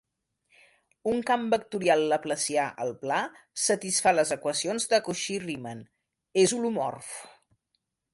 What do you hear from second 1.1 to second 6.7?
camp vectorial laplacià al pla satisfà les equacions de Cauchy-Riemann: és